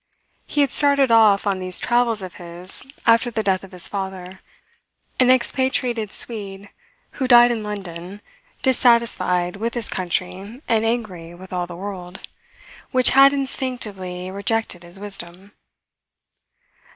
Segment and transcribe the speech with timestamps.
[0.47, 4.39] He had started off on these travels of his after the death of his father,
[5.19, 6.69] an expatriated Swede
[7.21, 8.19] who died in London,
[8.63, 12.21] dissatisfied with his country and angry with all the world,
[12.89, 15.51] which had instinctively rejected his wisdom.